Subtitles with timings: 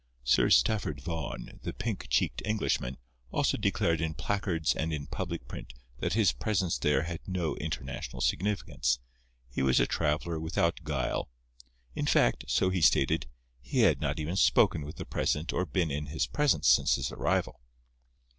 [0.23, 2.97] Sir Stafford Vaughn, the pink cheeked Englishman,
[3.29, 8.19] also declared in placards and in public print that his presence there had no international
[8.19, 8.97] significance.
[9.51, 11.29] He was a traveller without guile.
[11.93, 13.27] In fact (so he stated),
[13.61, 17.11] he had not even spoken with the president or been in his presence since his
[17.11, 17.61] arrival.